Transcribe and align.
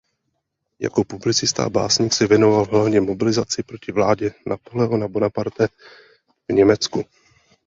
Jako 0.79 1.03
publicista 1.03 1.63
a 1.65 1.69
básník 1.69 2.13
se 2.13 2.27
věnoval 2.27 2.65
hlavně 2.65 3.01
mobilizaci 3.01 3.63
proti 3.63 3.91
vládě 3.91 4.31
Napoleona 4.47 5.07
Bonaparta 5.07 5.67
v 6.51 6.53
Německu. 6.53 7.03